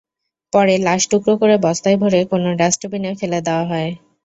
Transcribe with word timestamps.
পরে 0.53 0.75
লাশ 0.79 1.01
টুকরো 1.11 1.33
করে 1.41 1.55
বস্তায় 1.65 1.97
ভরে 2.01 2.19
কোনো 2.31 2.49
ডাস্টবিনে 2.59 3.11
ফেলে 3.19 3.39
দেওয়া 3.47 3.65
হয়। 3.71 3.91